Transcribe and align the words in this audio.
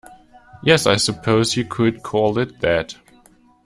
Yes, 0.63 0.87
I 0.87 0.95
suppose 0.95 1.55
you 1.55 1.63
could 1.63 2.01
call 2.01 2.39
it 2.39 2.59
that. 2.61 2.95